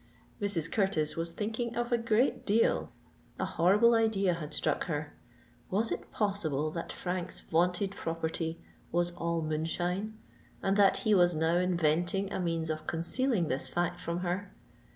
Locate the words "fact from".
13.69-14.21